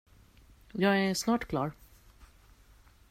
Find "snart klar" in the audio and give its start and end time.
1.13-1.71